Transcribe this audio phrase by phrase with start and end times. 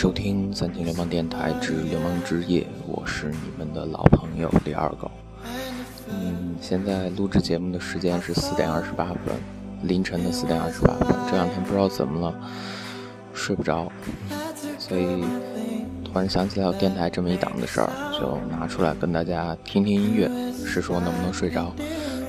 [0.00, 5.10] 收听三千流氓电台之流氓之夜，我是你们的老朋友李二狗。
[6.08, 9.18] 嗯，现在录制节目的时间是四点二十八分，
[9.82, 11.14] 凌晨的四点二十八分。
[11.30, 12.34] 这两天不知道怎么了，
[13.34, 13.92] 睡不着，
[14.78, 15.22] 所以
[16.02, 20.30] 突然想起来有电台这么一档的事儿，就拿出来跟大家听听音乐，
[20.64, 21.74] 试说能不能睡着。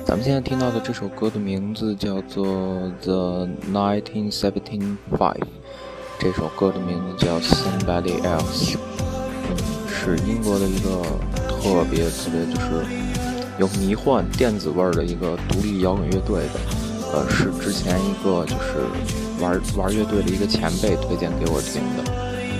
[0.04, 2.46] 咱们现在听到的这首歌的名字叫做
[3.00, 5.40] 《The Nineteen seventy Five》。
[6.22, 8.76] 这首歌的名字叫 Somebody Else，
[9.48, 9.56] 嗯，
[9.88, 11.02] 是英国的一个
[11.48, 12.86] 特别特别就是
[13.58, 16.60] 有迷幻电子味儿的一个独立摇滚乐队的，
[17.12, 18.86] 呃，是之前一个就是
[19.40, 22.04] 玩玩乐队的一个前辈推荐给我听的，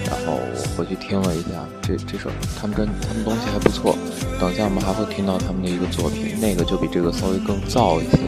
[0.07, 2.29] 然后我回去听了一下，这这首
[2.61, 3.97] 他们真他们东西还不错，
[4.41, 8.19] 等一下我们还会听到他们的一个作品，那个就比这个稍微更燥一些。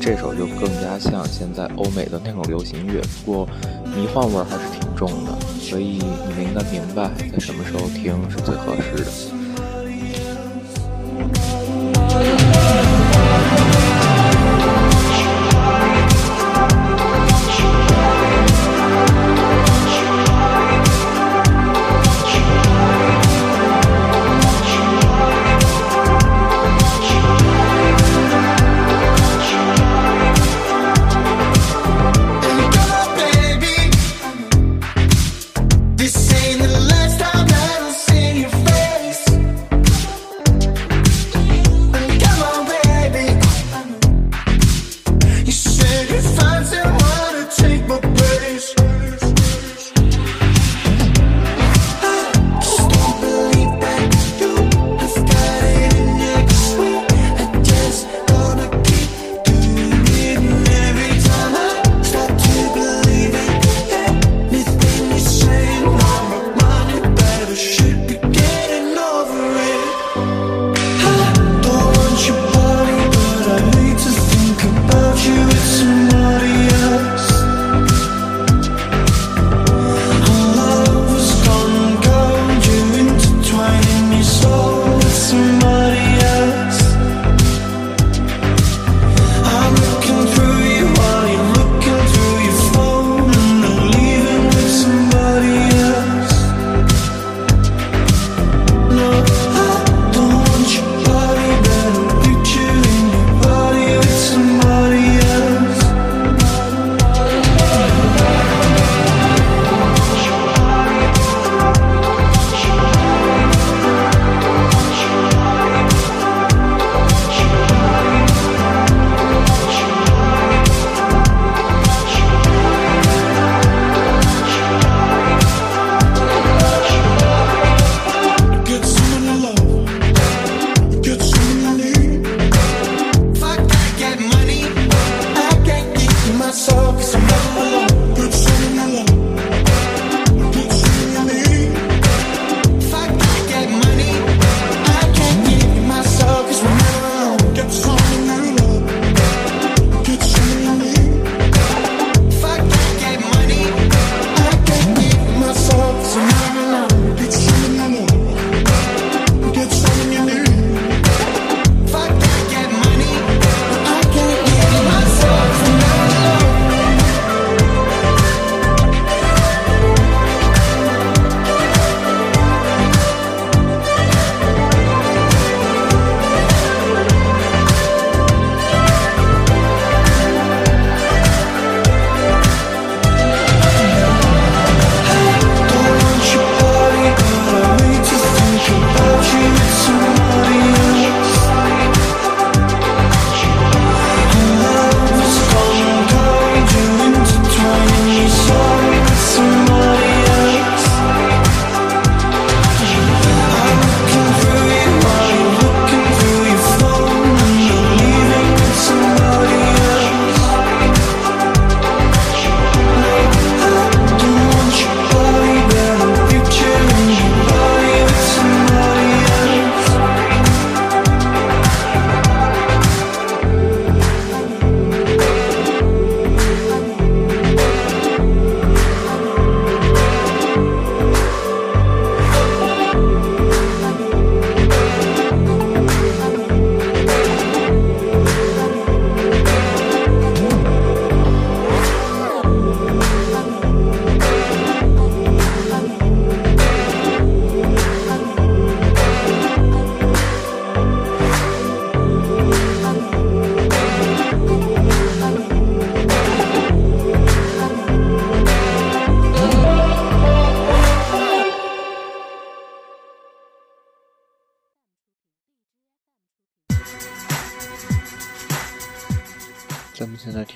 [0.00, 3.48] 这首就更加像现在欧美的那种流行乐，不过
[3.94, 5.98] 迷幻味还是挺重的，所以
[6.28, 9.41] 你们应该明白在什么时候听是最合适的。
[46.62, 47.01] dancing.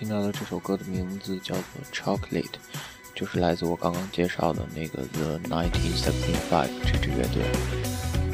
[0.06, 1.62] 听到的这首歌的名字叫做
[2.20, 2.43] 《Chocolate》，
[3.12, 7.43] 就是来自我刚刚介绍的那个 The 1975这支乐队，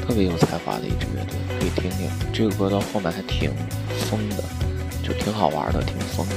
[0.05, 2.07] 特别有才华的一支乐队，可以听听。
[2.31, 3.51] 这个歌到后面还挺
[4.07, 4.43] 疯的，
[5.01, 6.35] 就挺好玩的，挺疯的。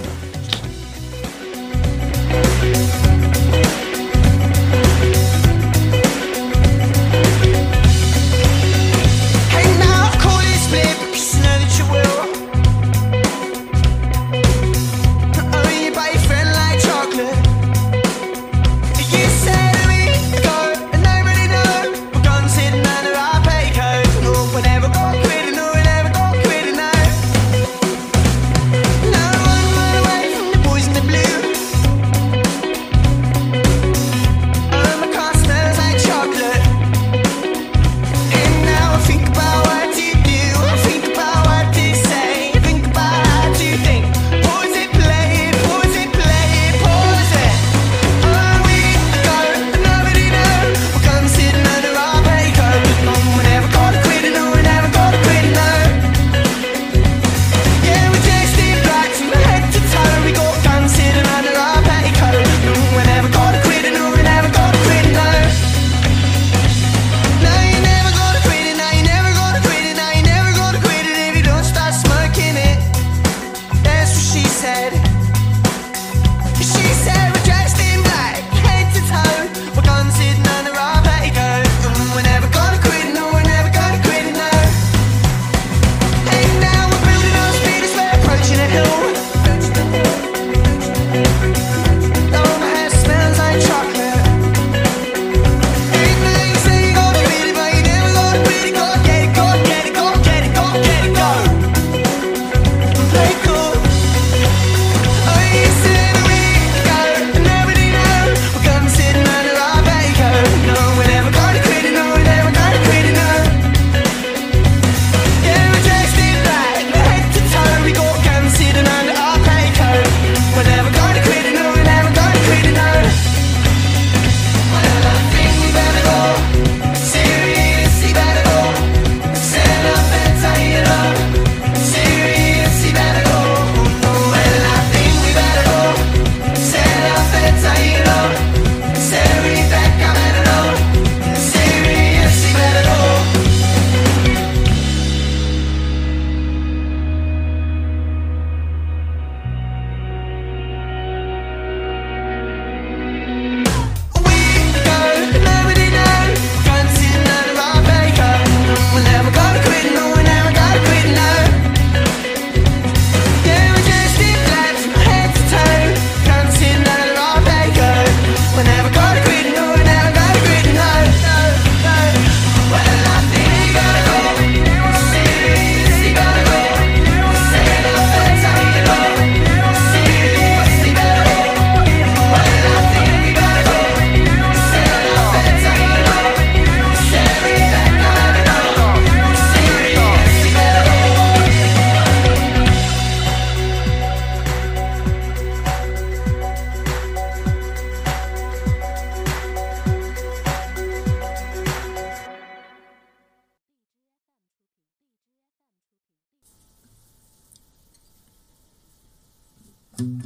[209.98, 210.20] 嗯，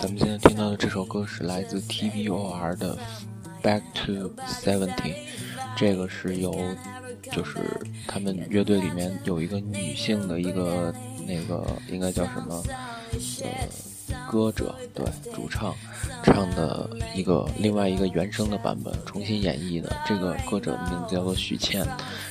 [0.00, 2.96] 咱们现在听到的这首歌是来自 TVOR 的
[3.64, 5.14] 《Back to Seventeen》，
[5.76, 6.54] 这个是由
[7.32, 7.58] 就是
[8.06, 10.94] 他们乐队里面有一个女性的一个
[11.26, 12.62] 那个应该叫什么
[13.42, 13.50] 呃
[14.30, 15.74] 歌者对主唱
[16.22, 21.84] 唱的一个另外一个原声的版本重新演绎的，这个歌者名字叫做许倩，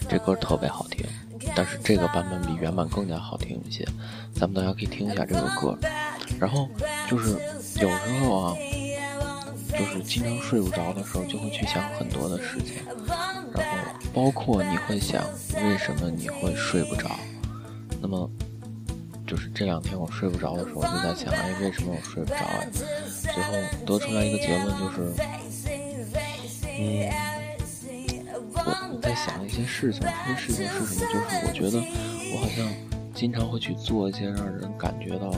[0.08, 1.06] 这歌特别好听。
[1.54, 3.86] 但是这个版本比原版更加好听一些，
[4.34, 5.78] 咱们大家可以听一下这个歌。
[6.40, 6.70] 然后
[7.10, 7.32] 就是
[7.82, 8.56] 有时候啊，
[9.72, 12.76] 就是经常睡不着的时候，就会去想很多的事情。
[13.54, 13.78] 然后
[14.14, 15.22] 包括你会想，
[15.56, 17.10] 为什么你会睡不着？
[18.02, 18.30] 那么
[19.30, 22.40] 就是这两天我睡不着的时候，就在想，哎，为什么我睡不着？
[23.22, 23.54] 最后
[23.86, 25.14] 得出来一个结论就是，
[26.80, 27.12] 嗯。
[28.92, 31.12] 我在想一些事情，这些事情是什么？
[31.14, 31.78] 就是我觉得
[32.34, 32.68] 我好像
[33.14, 35.32] 经常会去做一些让人感觉到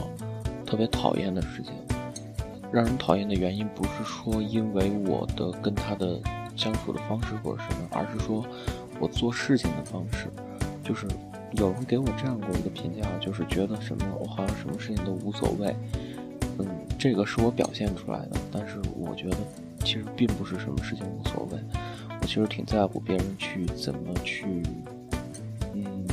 [0.64, 1.74] 特别讨厌的事情。
[2.72, 6.18] 让人讨厌的原因不是说因为我的跟他的
[6.56, 8.42] 相处的方式或者什么，而是说
[8.98, 10.32] 我做事情的方式，
[10.82, 11.06] 就是
[11.52, 15.74] 有人给我这样过一个评价，就是觉得什么我好像什么事情都无所谓。
[16.58, 16.66] 嗯，
[16.98, 19.36] 这个是我表现出来的，但是我觉得
[19.84, 21.58] 其实并不是什么事情无所谓，
[22.20, 24.62] 我其实挺在乎别人去怎么去。
[25.74, 26.06] 嗯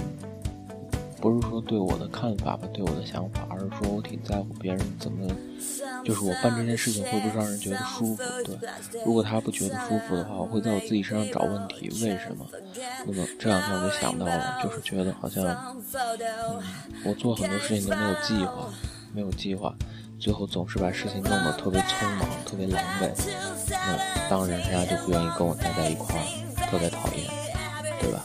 [1.22, 5.27] 不是说对我的看法吧，对我的想法，而是说我挺在乎别人怎么，
[6.05, 8.23] 就是我办这件事情会不会让人觉得舒服？
[8.45, 8.55] 对，
[9.05, 12.45] 如果他不觉得舒服的话，我会在我自己身上找问题，为什么？
[13.05, 15.83] 那么这两天我就想到了，就是觉得好像，嗯，
[17.03, 18.69] 我做很多事情都没有计划，
[19.13, 19.75] 没有计划，
[20.17, 23.09] 最后总是把事情弄得特别匆忙，特别狼狈，
[23.69, 26.25] 那当然人家就不愿意跟我待在一块儿，
[26.71, 27.29] 特别讨厌，
[27.99, 28.23] 对吧？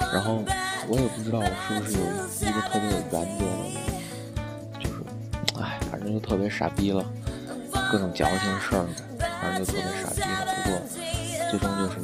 [0.12, 0.44] 然后。
[0.88, 3.46] 我也不知道我是不是有一个特别有原则的，人，
[6.12, 7.04] 就特别傻逼了，
[7.90, 8.86] 各种矫情事儿，
[9.40, 10.46] 反正就特别傻逼了。
[10.62, 10.80] 不过，
[11.50, 11.98] 最终就是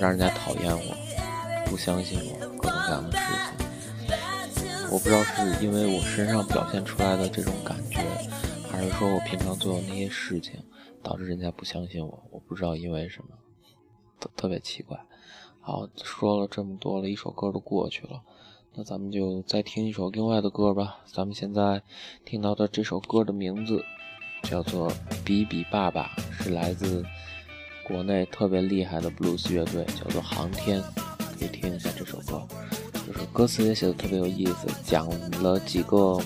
[0.00, 4.88] 让人家讨厌我，不相信我，各种各样的事情。
[4.90, 8.00] 我不知道是因为我身上表现出来的这种感觉，
[8.70, 10.62] 还是说我平常做的那些事情
[11.02, 12.22] 导致人家不相信我。
[12.30, 13.28] 我不知道因为什么，
[14.20, 14.98] 特特别奇怪。
[15.60, 18.22] 好，说了这么多了，一首歌都过去了，
[18.76, 20.96] 那咱们就再听一首另外的歌吧。
[21.06, 21.80] 咱们现在
[22.24, 23.84] 听到的这首歌的名字
[24.42, 24.90] 叫做
[25.24, 26.10] 《比比爸爸》，
[26.42, 27.04] 是来自
[27.86, 30.82] 国内特别厉害的布鲁斯乐队，叫做航天。
[31.38, 32.42] 可以听一下这首歌，
[33.06, 35.08] 就是歌词也写的特别有意思，讲
[35.40, 36.20] 了几个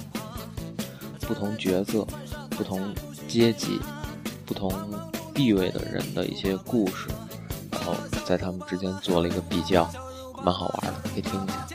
[1.20, 2.06] 不同角色、
[2.50, 2.94] 不同
[3.26, 3.78] 阶级、
[4.46, 4.72] 不同
[5.34, 7.08] 地位的人的一些故事。
[7.70, 9.86] 然后在他们之间做了一个比较，
[10.42, 11.68] 蛮好玩的，可以听一下。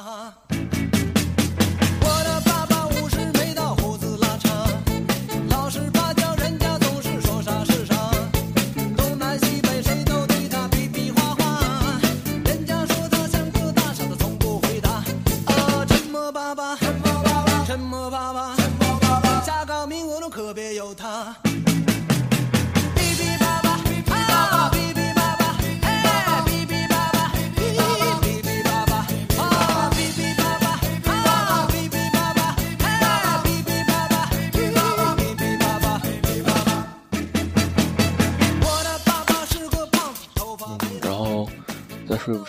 [0.00, 0.79] 睡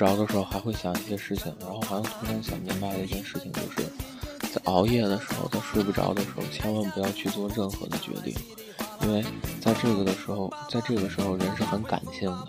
[0.02, 3.88] 着的时候还会想一些事情，然后好像突然想明白了一件事情，就是
[4.52, 8.36] 在熬夜的时候，在睡不着的时候，千万不要去做任何的决定，
[9.04, 9.24] 因为
[9.62, 12.48] 在这个的时候，在这个时候人是很感性的，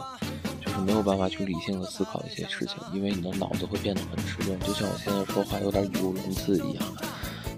[0.64, 6.82] 就是没有办法去理性的思考一些事情，因为你的脑子会变得很迟钝，就像我现在说话有点语无伦次一样，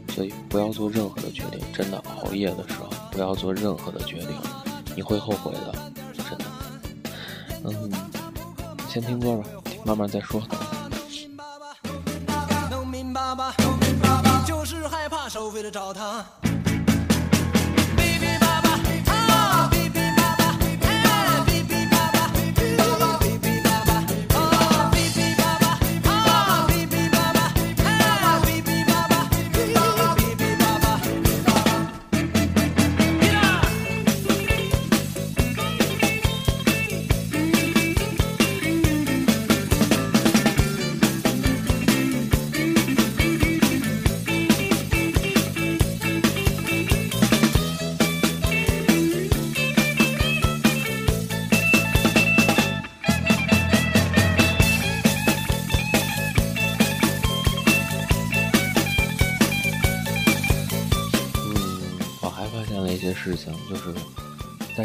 [0.08, 4.36] 所以不要做任何的决定，真的熬夜的时候不要做任何的决定，
[4.96, 6.44] 你会后悔的，真的。
[7.64, 7.92] 嗯，
[8.88, 9.44] 先听歌吧。
[9.84, 10.42] 慢慢再说。
[14.46, 16.24] 就是害怕收费的找他。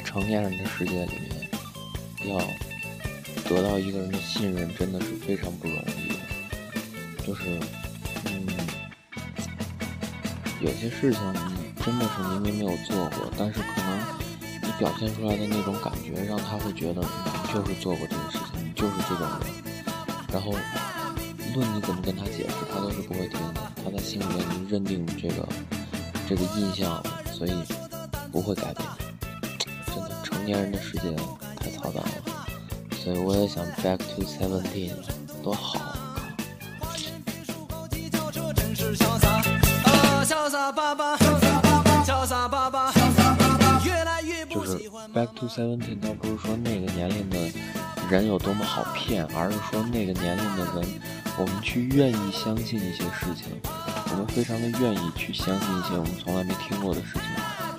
[0.09, 2.39] 成年人的世界里面，要
[3.47, 6.15] 得到一个人的信任，真的是非常不容易的。
[7.27, 7.59] 就是，
[8.25, 8.47] 嗯，
[10.61, 13.99] 有些事情你真的是明明没有做过，但是可能
[14.63, 19.39] 你表现出来的那种感觉，让他会觉得你就是做过这个事情，你就是这种人。
[20.33, 23.71] 然后，无论你怎么跟他解释，他都是不会听的。
[23.85, 25.47] 他在心里面已经认定这个
[26.27, 27.53] 这个印象了，所以。
[28.31, 28.87] 不会改变，
[30.39, 31.11] 成年人的世界
[31.57, 32.07] 太嘈杂了，
[33.03, 34.93] 所以我也想 back to seventeen，
[35.43, 35.77] 多好。
[44.49, 47.37] 就是 back to seventeen，倒不是说那个年龄的
[48.09, 51.01] 人有多么好骗，而是说那个年龄的人，
[51.37, 53.59] 我们去愿意相信一些事情，
[54.11, 57.23] 我们非常的愿意去相信一些我们从来没听过的事情。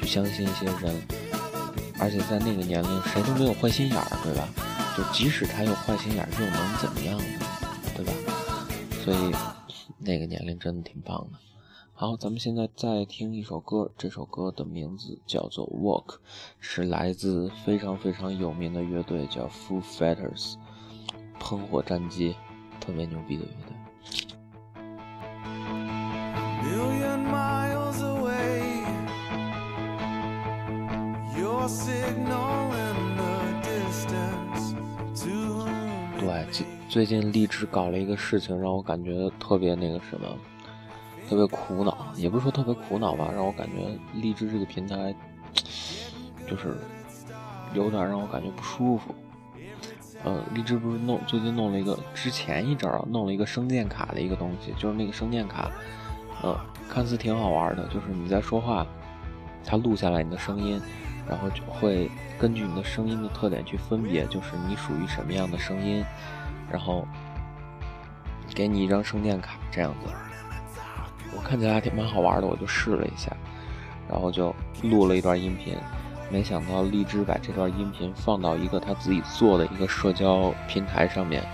[0.01, 0.97] 去相信一些人，
[2.01, 4.49] 而且在那个年龄，谁都没有坏心眼儿，对吧？
[4.97, 7.25] 就即使他有坏心眼儿，又能怎么样呢？
[7.95, 8.13] 对吧？
[9.05, 9.33] 所以
[9.99, 11.39] 那个年龄真的挺棒的。
[11.93, 16.15] 好，咱们现在再听一首歌，这首歌的名字叫做《Walk》，
[16.59, 20.55] 是来自非常非常有名的乐队，叫 Foo Fighters，
[21.39, 22.35] 喷火战机，
[22.81, 23.77] 特别牛逼的乐队。
[36.19, 40.27] 对，最最近荔枝搞了一个事情，让我感觉特别那个什么。
[41.29, 45.15] 特别苦恼，也不是说特别苦恼吧，让我感觉荔枝这个平台
[46.49, 46.77] 就是
[47.73, 49.15] 有点让我感觉不舒服。
[50.25, 55.71] 呃，荔枝不是弄最近弄了一个，之前一阵儿弄了一个声电卡的一个东西，就是那个声电卡，
[56.43, 58.85] 呃，看似挺好玩的，就是你在说话，
[59.65, 60.83] 它录下来你的声音，
[61.31, 62.11] 然后就会
[62.41, 66.05] 根据你的声音的特点去分别，就是你属于什么样的声音，
[66.69, 67.07] 然后
[68.53, 70.13] 给你一张声电卡这样子。
[71.37, 73.31] 我看起来还挺蛮好玩的，我就试了一下，
[74.09, 75.77] 然后就录了一段音频。
[76.33, 81.45] 没想到荔枝把这段音频放到一个他自己做的一个社交平台上面，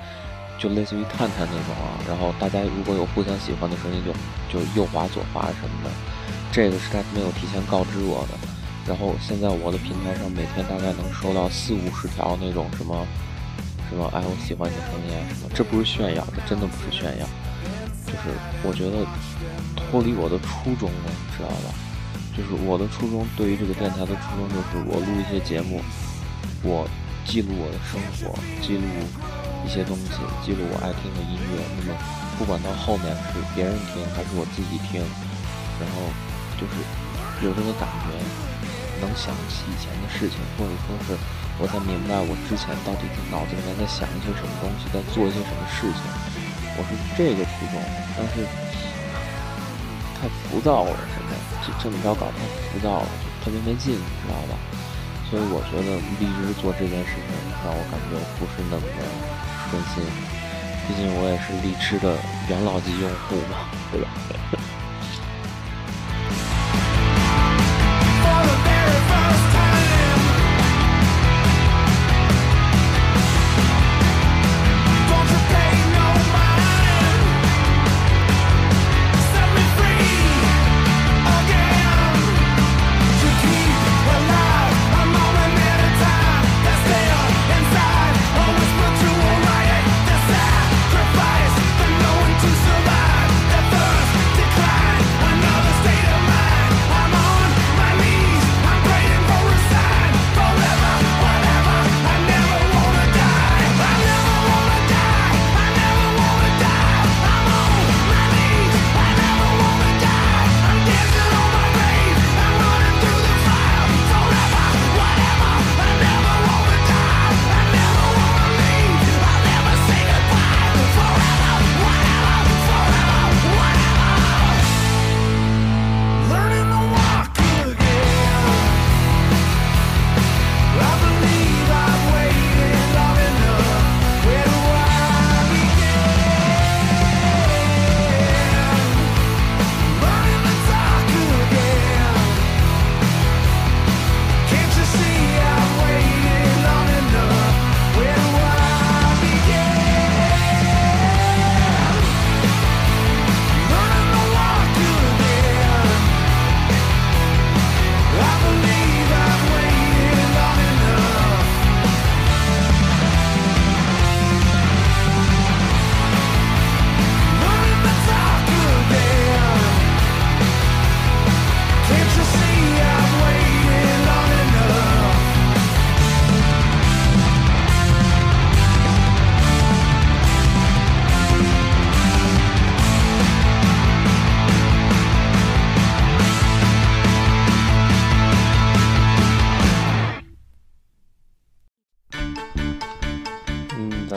[0.59, 2.01] 就类似于探探那种啊。
[2.09, 5.91] 然后大家如果有互相喜欢的声音，就就右滑左滑什么的。
[6.51, 8.56] 这个是他没有提前告知我的。
[8.87, 13.07] 然后现在我的平台上每天大概能收到四五十条那种什么
[13.89, 15.51] 什么哎我喜欢你的声音啊什么。
[15.55, 17.27] 这不是炫耀，这真的不是炫耀，
[18.07, 19.07] 就是我觉得。
[19.87, 21.71] 脱离我的初衷了，知道吧？
[22.35, 25.79] 就是我的初衷，对于这个电台的初衷，就是我录一些节目，
[26.67, 26.89] 我
[27.23, 28.83] 记录我的生活，记录
[29.63, 31.63] 一些东西，记录我爱听的音乐。
[31.79, 31.95] 那么，
[32.35, 34.99] 不管到后面是别人听还是我自己听，
[35.79, 36.11] 然后
[36.59, 36.83] 就是
[37.47, 38.19] 有这个感觉，
[39.01, 41.17] 能想起以前的事情，或者说是
[41.59, 46.01] 我在明白我之前到底脑子里面在想一些什么东西，在做一些什么事情，
[46.77, 47.77] 我是这个初衷，
[48.17, 48.47] 但是。
[50.17, 52.41] 太浮躁了，现在这这么着搞太
[52.73, 54.57] 浮躁了，就特别没劲，你知道吧？
[55.29, 59.05] 所以我觉得荔枝做这件事情让我感觉不是那么的
[59.69, 60.03] 顺心，
[60.89, 62.17] 毕竟我也是荔枝的
[62.49, 64.09] 元老级用户嘛，对吧？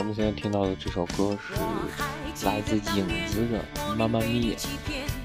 [0.00, 3.62] 咱们现在听到的这首歌是来自影子的
[3.96, 4.56] 《妈妈咪呀》，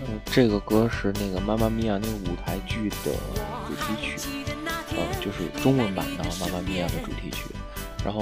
[0.01, 3.13] 嗯，这个歌是那个《妈妈咪呀》那个舞台剧的
[3.65, 4.43] 主题曲，
[4.89, 7.45] 呃，就是中文版的《妈妈咪呀》的主题曲，
[8.03, 8.21] 然后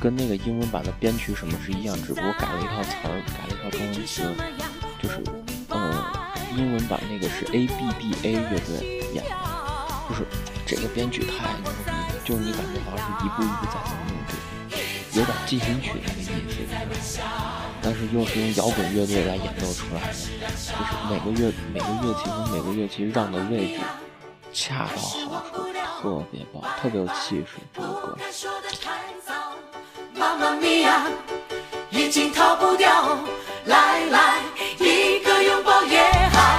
[0.00, 4.22] 跟那个英文版的编曲什么是一样，只不过改了一套词儿，改了一套中文词，
[5.02, 5.22] 就是，
[5.68, 6.02] 嗯，
[6.56, 9.30] 英文版那个是 A B B A 乐队演的，
[10.08, 10.24] 就是
[10.64, 13.90] 这个编曲太牛逼了，就是你感觉好像是一步一步在走。
[15.14, 16.24] 有点进行曲那个意
[17.00, 17.20] 思，
[17.80, 20.72] 但是又是用摇滚乐队来演奏出来的，就是
[21.08, 23.80] 每个乐每个乐器和每个乐器让的位置
[24.52, 25.30] 恰到好处，
[26.02, 27.58] 特别棒，特别有气势。
[27.72, 28.18] 这个歌。
[30.16, 31.06] 妈妈咪呀，
[31.90, 33.18] 已经逃不掉，
[33.66, 34.40] 来来，
[34.80, 36.58] 一个拥抱也好。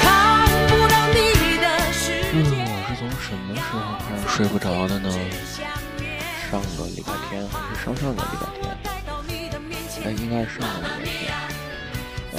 [0.00, 2.32] 看不到你的世界。
[2.32, 5.10] 嗯，我是从什么时候开始睡不着的呢？
[7.94, 10.04] 上个礼拜天还是上上个礼拜天？
[10.04, 11.12] 哎，应该是上个礼拜天。
[12.32, 12.36] 嗯，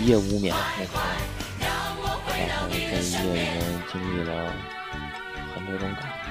[0.00, 0.88] 一夜无眠那天，
[1.60, 3.56] 然后在一夜里面
[3.90, 4.30] 经历了
[5.54, 6.30] 很多种感觉，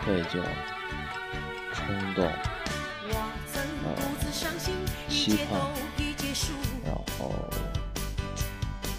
[0.00, 0.32] 愧疚。
[1.76, 1.84] 冲
[2.14, 2.24] 动，
[3.84, 3.86] 呃，
[5.10, 5.50] 期盼，
[6.86, 7.34] 然后，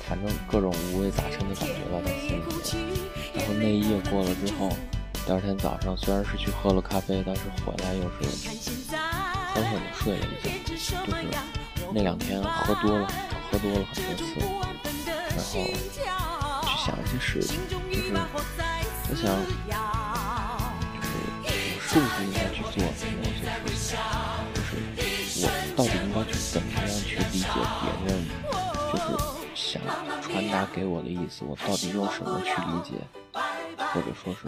[0.08, 2.44] 反正各种五味杂陈的感觉吧，在心里。
[3.34, 4.70] 然后那一夜过了之后，
[5.26, 8.18] 第二天早上虽然是去喝了咖啡，但是回来又是
[9.56, 10.52] 狠狠的睡了一觉。
[10.64, 10.94] 就是
[11.92, 13.08] 那两天喝多了，
[13.50, 14.24] 喝多了很多次，
[15.36, 15.66] 然后
[16.62, 17.82] 去想一些事情，就是
[19.10, 19.26] 我想。
[20.94, 21.50] 就是我
[21.82, 23.98] 是不是应该去做某些事情？
[24.54, 24.70] 就是
[25.42, 27.46] 我到底应该去怎么样去理解
[27.82, 28.14] 别人，
[28.92, 29.04] 就是
[29.56, 29.82] 想
[30.22, 32.94] 传达给我的意思，我到底用什么去理解，
[33.34, 34.48] 或者说是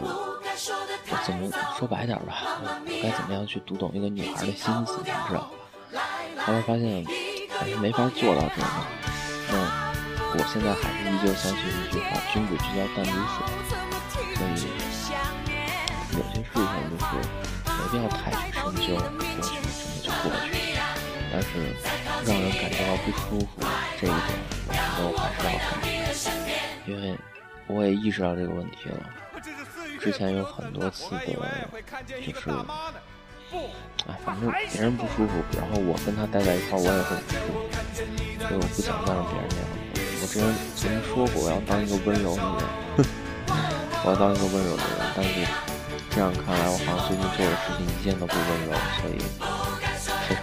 [1.24, 5.50] 怎么说白点吧，我该怎么样去读懂一个女孩的心思，你知道
[5.92, 6.02] 吧？
[6.44, 7.04] 后来发现
[7.58, 8.66] 还是没法做到这个。
[9.50, 9.54] 那
[10.34, 13.36] 我现在还是依旧相信一句话：君子之交淡如水。
[14.34, 14.48] 所以
[16.12, 17.06] 有些事情就是。
[17.78, 19.00] 没必要太去深究，过
[19.40, 20.46] 去真的就过去。
[21.30, 21.46] 但是
[22.26, 23.46] 让人感觉到不舒服
[24.00, 24.20] 这一点，
[24.66, 25.62] 我觉得我还是要改，
[26.86, 27.16] 因为
[27.68, 28.98] 我也意识到这个问题了。
[29.98, 31.32] 之前有很多次的，就
[32.40, 32.50] 是，
[34.06, 37.52] 哎，反正别人不舒服，然后我跟他待在一块，我也会不舒服。
[38.40, 39.64] 所以我不想再让别人那样。
[40.20, 40.42] 我之前
[40.74, 43.04] 曾经说过，我要当一个温柔的人，
[44.04, 45.46] 我要当一个温柔的人，但是。
[46.10, 49.12] 这样看来，我好像最近做的事情一件都不温柔，所以
[50.26, 50.42] 非常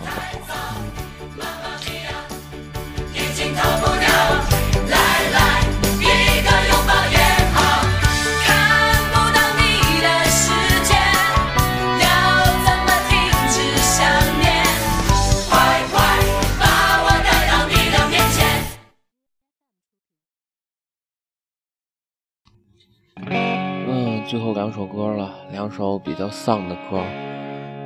[23.18, 27.02] 嗯最后两首歌了，两首比较丧的歌，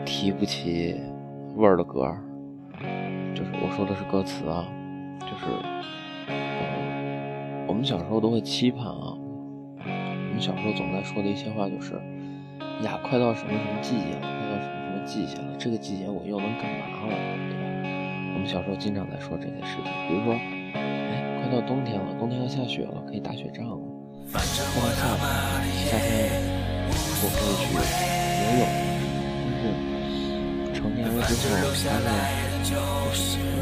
[0.06, 0.96] 提不起
[1.56, 2.12] 味儿的歌，
[3.36, 4.66] 就是我说的是歌词啊，
[5.20, 5.46] 就是
[7.68, 9.14] 我们小时候都会期盼啊，
[9.86, 11.94] 我们小时候总在说的一些话就是
[12.82, 17.14] 呀，快到什么什么季节了，快到什么什么季节了，这个季节我又能干嘛了，
[17.50, 17.70] 对吧？
[18.34, 23.89] 我们小时候经常在说这些事情，比如说，哎，快到冬天了，冬天要下雪了，可以打雪仗了。
[24.32, 25.18] 快到夏
[25.66, 26.08] 天，夏天
[27.22, 28.62] 我可以去游泳。
[29.42, 31.82] 但是成年了之后，发现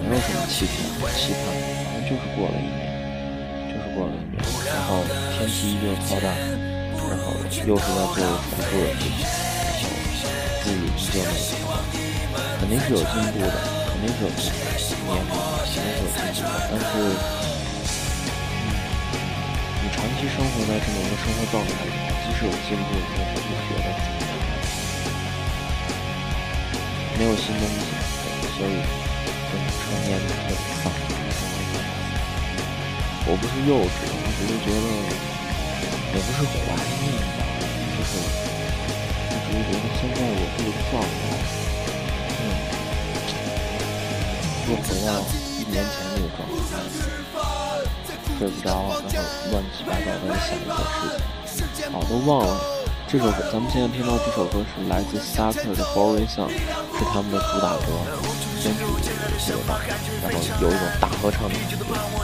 [0.03, 0.75] 没有什么期盼，
[1.15, 1.39] 期盼，
[1.87, 2.83] 反正就是过了一年，
[3.71, 4.89] 就是过了一年，然后
[5.37, 7.31] 天气依旧超大，然后
[7.65, 9.23] 又是在做重复的事情，
[9.63, 9.87] 然后
[10.63, 11.31] 自己依旧那
[11.63, 11.79] 么
[12.59, 13.55] 肯定是有进步的，
[13.87, 15.15] 肯定是有进步的，
[15.63, 17.55] 年龄肯定是有进步的，但是。
[20.17, 21.91] 期生活在这么一个生活状态里，
[22.25, 23.87] 即使有进步，你也不会觉得
[27.19, 27.85] 没有新东西，
[28.57, 28.81] 所以
[29.77, 30.49] 成年特别
[30.81, 30.89] 丧。
[33.29, 34.87] 我不是幼稚，我只是觉得，
[36.13, 37.39] 也不是怀念吧，
[37.93, 38.09] 就是
[39.29, 41.29] 我只是觉得现在我这个状态，
[42.41, 42.41] 嗯，
[44.67, 45.21] 又回到
[45.59, 47.66] 一年前那个状态。
[48.37, 51.09] 睡不着，然后乱七八糟的想一些
[51.45, 52.53] 事情，哦，都忘了。
[53.09, 57.97] 这首歌，咱们现在听到这首歌是来自 Sucker 的《Boring Song》，是他们的主打歌，
[58.61, 59.79] 编曲特别棒，
[60.21, 62.21] 然后有一种大合唱的感觉，然后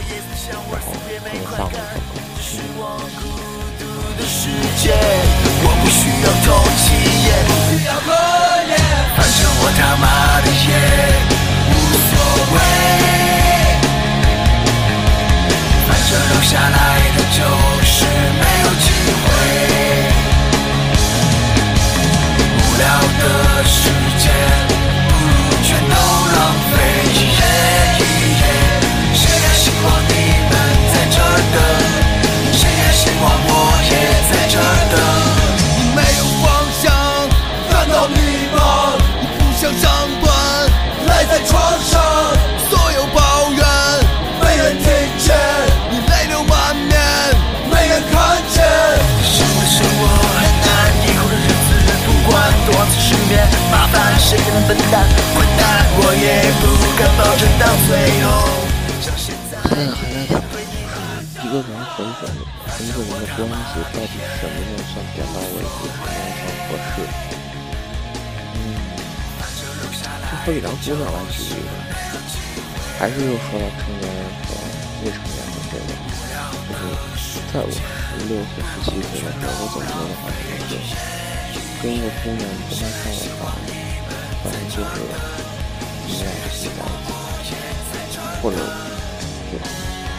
[0.86, 1.18] 特别
[1.58, 2.22] 丧的一首歌。
[9.16, 10.06] 反正我他妈
[10.42, 10.70] 的也
[11.70, 11.74] 无
[12.10, 12.14] 所
[12.54, 13.23] 谓。
[15.88, 16.78] 反正留下来
[17.18, 17.40] 的就
[17.84, 18.06] 是
[18.40, 18.86] 没有机
[19.22, 19.26] 会。
[22.58, 22.84] 无聊
[23.20, 23.24] 的
[23.66, 23.74] 时
[24.18, 24.24] 间，
[25.08, 25.32] 不如
[25.64, 25.96] 全都
[26.36, 26.40] 浪
[26.72, 27.03] 费。
[54.94, 55.02] 蛋，
[55.34, 58.30] 混蛋，我也不敢保证到最后。
[59.18, 59.90] 现在还在
[60.30, 60.38] 想，
[61.42, 63.42] 一个人和一个人和一个人的关
[63.74, 67.02] 系，到底什么样算点到为止，什么样算合适？
[68.54, 68.78] 嗯，
[70.30, 71.74] 就和一张姑娘来举例吧，
[73.00, 74.54] 还是又说到成年人和
[75.02, 75.90] 未成年的这个，
[76.70, 76.86] 就
[77.18, 77.82] 是在我十
[78.30, 80.30] 六岁、十七岁的时候，我总结的话
[80.70, 80.94] 就是，
[81.82, 83.42] 跟一个姑娘跟她上了床，
[84.44, 85.02] 反正就是
[86.06, 87.40] 你们俩就心在一
[88.12, 88.58] 起，或者。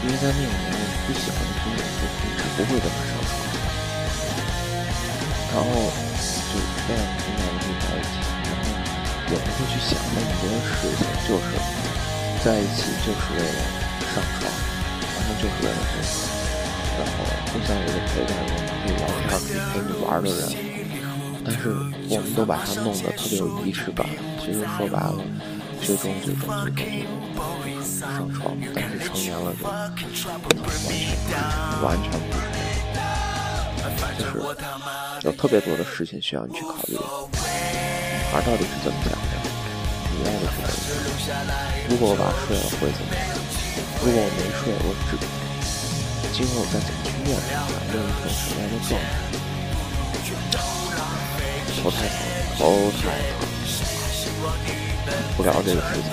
[0.04, 3.32] 因为在那个年龄不喜欢的姑娘，就一直不会跟他上床，
[5.48, 5.66] 然后
[6.52, 8.68] 就非常平淡的在一起，然后
[9.32, 11.56] 也不会去想那么多事情，就是
[12.44, 13.64] 在一起就是为了
[14.12, 14.44] 上床，
[15.00, 16.12] 然后就是为了这个，
[17.00, 18.52] 然后互相有个陪伴，人，
[18.84, 20.44] 可以聊天，可以陪你玩的人，
[21.44, 21.70] 但是
[22.08, 24.06] 我们都把它弄得特别有仪式感，
[24.40, 25.14] 其实说白了，
[25.82, 27.06] 最终最终最终最终。
[27.84, 30.04] 上床，但是成年了就完全
[31.82, 32.32] 完全不
[34.18, 34.32] 是，就是
[35.22, 36.94] 有特别多的事情需要你去考虑。
[36.94, 36.98] 女
[38.32, 39.16] 孩到底是怎么想的？
[40.10, 40.76] 你要的是怎么？
[41.88, 43.20] 如果我把睡了会怎么样？
[44.02, 45.16] 如果我没睡，我只
[46.32, 47.56] 今后该怎么去面对它，
[47.94, 49.04] 用一种什么样的状态？
[51.84, 52.16] 头太疼，
[52.56, 53.44] 头太疼，
[55.36, 56.08] 不聊这个事情。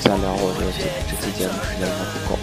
[0.00, 2.34] 再聊我这这这期节目时间还不够。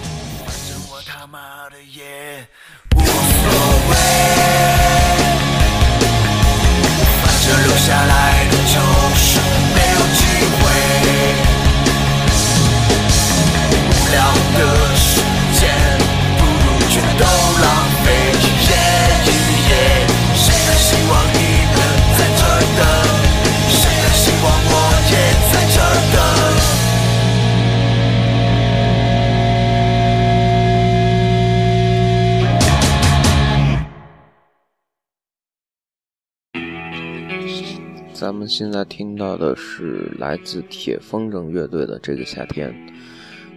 [38.58, 42.72] 现在听到的是来自铁风筝乐队的《这个夏天》，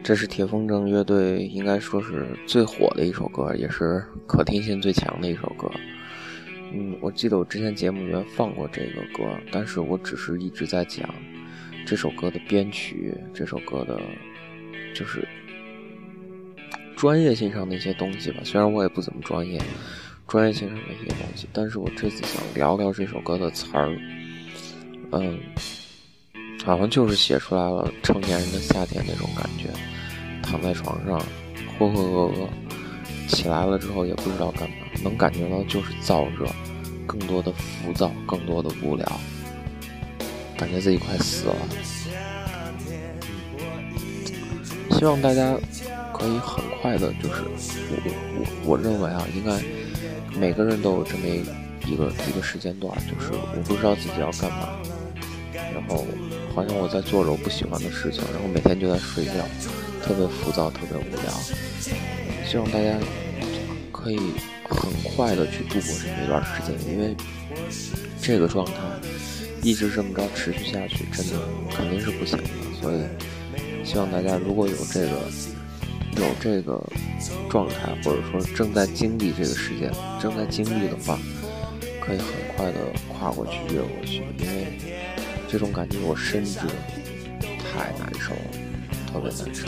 [0.03, 5.71] 这是铁风筝乐队应该说是最火的一首歌，也是可听性最强的一首歌。
[6.73, 11.09] 嗯，我记得我之前节目里面放过这个歌，但是我只是一直在讲
[11.87, 14.01] 这首歌的编曲，这首歌的，
[14.97, 15.25] 就是
[16.97, 18.41] 专业性上的一些东西吧。
[18.43, 19.63] 虽然我也不怎么专业，
[20.27, 23.97] 专业性上的一些东西，但是我这次想聊聊这首歌的词儿。
[25.13, 25.39] 嗯，
[26.65, 29.71] 好像就是写出来了成年人的夏天那种感觉，
[30.43, 31.19] 躺在床上
[31.79, 32.49] 浑浑噩噩，
[33.29, 36.47] 起来了之后也不知道干嘛，能感觉到就是燥热，
[37.07, 39.21] 更多的浮躁，更多的无聊，
[40.57, 41.55] 感觉自己快死了。
[44.91, 45.57] 希望大家
[46.13, 47.97] 可以很快的，就是我
[48.65, 49.59] 我我认为啊，应该
[50.39, 54.69] 每个人都有这么一个一个时间段，就是我不知道自己要干嘛。
[55.89, 56.05] 哦，
[56.55, 59.33] 好像我在做着我不喜欢的事情，然后每天就在睡觉，
[60.03, 61.33] 特别浮躁，特别无聊。
[62.47, 62.99] 希望大家
[63.91, 64.19] 可以
[64.69, 67.15] 很快的去度过这一段时间，因为
[68.21, 68.73] 这个状态
[69.63, 71.39] 一直这么着持续下去，真的
[71.75, 72.45] 肯定是不行的。
[72.81, 73.03] 所以，
[73.85, 75.09] 希望大家如果有这个
[76.17, 76.83] 有这个
[77.49, 81.19] 状态，或者说正在经历这个时间，正在经历的话，
[82.01, 84.98] 可以很快的跨过去，越过去，因为。
[85.51, 86.59] 这种感觉我深知，
[87.41, 88.41] 太难受了，
[89.11, 89.67] 特别难受。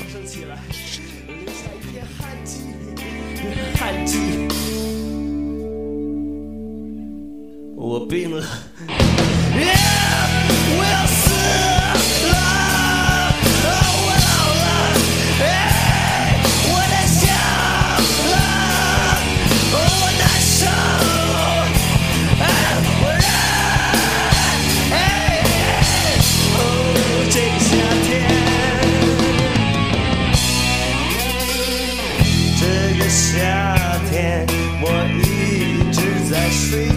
[7.76, 8.46] 我病了。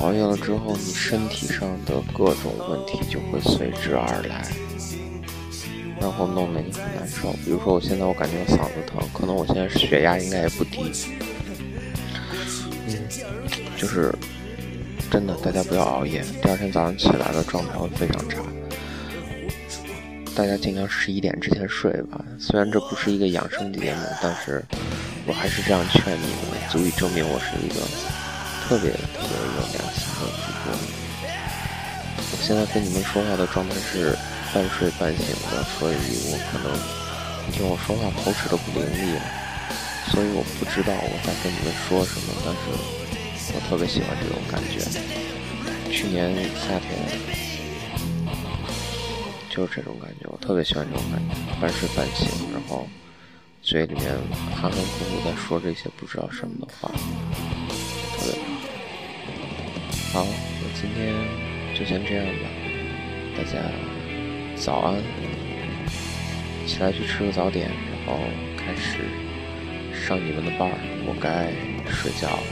[0.00, 4.46] 熬夜了之后，你身体上的各种问题就会随之而来。
[6.00, 7.30] 然后弄得你很难受。
[7.44, 10.90] 比如说我现在我感觉我嗓子疼，可能我现在血压应该也不低。
[12.86, 12.96] 嗯，
[13.76, 14.10] 就是
[15.10, 18.38] 真的，大家不要熬夜，第二天早上起来的状态会非常差。
[20.34, 22.24] 大家尽量十一点之前睡吧。
[22.38, 24.64] 虽然这不是一个养生节目，但是
[25.26, 27.74] 我还是这样劝你们，足以证明我是一个
[28.70, 30.70] 特别特别有良心的主播。
[32.30, 34.16] 我现在跟你们说话的状态是
[34.54, 35.96] 半睡半醒的，所以
[36.30, 36.70] 我可能
[37.48, 39.22] 你听我说话口齿都不伶俐了，
[40.14, 42.70] 所以我不知道我在跟你们说什么，但是
[43.56, 44.78] 我特别喜欢这种感觉。
[45.90, 46.94] 去年夏天。
[49.50, 52.86] 就是这种感觉，我特别喜欢这种感觉，半睡半醒，然后
[53.62, 54.14] 嘴里面
[54.54, 56.88] 含含糊糊在说这些不知道什么的话，
[60.12, 60.26] 好。
[60.62, 61.14] 我今天
[61.74, 62.48] 就先这样吧，
[63.36, 63.60] 大家
[64.56, 64.96] 早安，
[66.66, 68.20] 起来去吃个早点，然后
[68.56, 68.98] 开始
[69.94, 70.74] 上你们的班儿，
[71.06, 71.52] 我该
[71.90, 72.42] 睡觉了，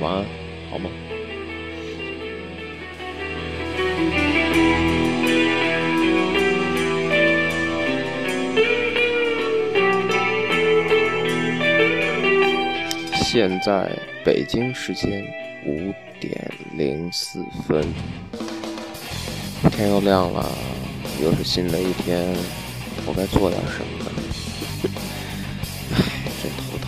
[0.00, 0.24] 晚安，
[0.70, 0.90] 好吗？
[13.14, 13.90] 现在
[14.24, 15.22] 北京时间
[15.66, 15.92] 五
[16.76, 17.82] 零四分。
[19.70, 20.46] 天又亮了
[21.22, 22.36] 又是新的一天
[23.06, 24.10] 我该做点什么呢？
[25.94, 25.96] 唉
[26.42, 26.86] 真头疼。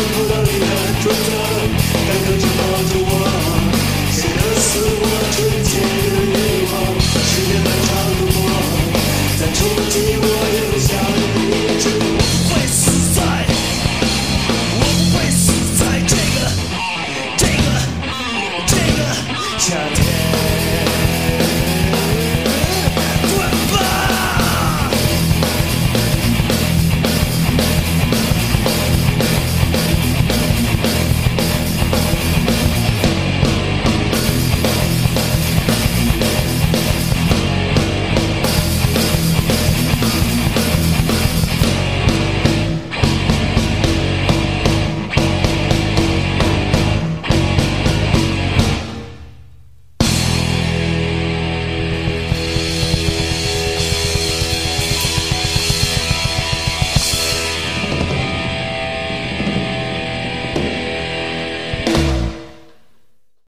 [0.00, 0.37] I'll